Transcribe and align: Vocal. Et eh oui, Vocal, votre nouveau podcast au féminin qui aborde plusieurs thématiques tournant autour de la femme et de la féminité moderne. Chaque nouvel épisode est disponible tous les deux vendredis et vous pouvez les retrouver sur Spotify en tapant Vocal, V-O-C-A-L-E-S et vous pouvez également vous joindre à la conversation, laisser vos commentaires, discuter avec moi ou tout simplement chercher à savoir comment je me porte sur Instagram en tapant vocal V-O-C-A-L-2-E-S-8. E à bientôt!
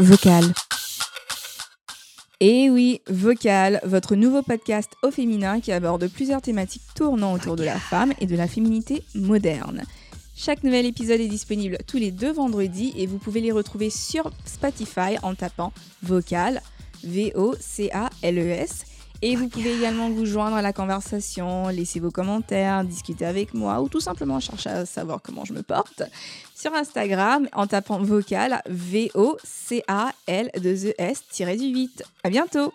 Vocal. 0.00 0.44
Et 2.40 2.64
eh 2.64 2.70
oui, 2.70 3.00
Vocal, 3.08 3.80
votre 3.84 4.16
nouveau 4.16 4.42
podcast 4.42 4.90
au 5.02 5.10
féminin 5.10 5.60
qui 5.60 5.72
aborde 5.72 6.08
plusieurs 6.08 6.42
thématiques 6.42 6.82
tournant 6.94 7.32
autour 7.32 7.56
de 7.56 7.64
la 7.64 7.78
femme 7.78 8.12
et 8.20 8.26
de 8.26 8.36
la 8.36 8.48
féminité 8.48 9.02
moderne. 9.14 9.82
Chaque 10.36 10.62
nouvel 10.64 10.84
épisode 10.84 11.20
est 11.20 11.28
disponible 11.28 11.78
tous 11.86 11.96
les 11.96 12.10
deux 12.10 12.32
vendredis 12.32 12.92
et 12.98 13.06
vous 13.06 13.18
pouvez 13.18 13.40
les 13.40 13.52
retrouver 13.52 13.88
sur 13.88 14.30
Spotify 14.44 15.16
en 15.22 15.34
tapant 15.34 15.72
Vocal, 16.02 16.60
V-O-C-A-L-E-S 17.04 18.84
et 19.26 19.36
vous 19.36 19.48
pouvez 19.48 19.72
également 19.74 20.10
vous 20.10 20.26
joindre 20.26 20.56
à 20.56 20.60
la 20.62 20.74
conversation, 20.74 21.68
laisser 21.68 21.98
vos 21.98 22.10
commentaires, 22.10 22.84
discuter 22.84 23.24
avec 23.24 23.54
moi 23.54 23.80
ou 23.80 23.88
tout 23.88 23.98
simplement 24.00 24.38
chercher 24.38 24.68
à 24.68 24.84
savoir 24.84 25.20
comment 25.22 25.46
je 25.46 25.54
me 25.54 25.62
porte 25.62 26.02
sur 26.54 26.74
Instagram 26.74 27.48
en 27.54 27.66
tapant 27.66 28.00
vocal 28.02 28.60
V-O-C-A-L-2-E-S-8. 28.68 31.40
E 31.40 31.90
à 32.22 32.28
bientôt! 32.28 32.74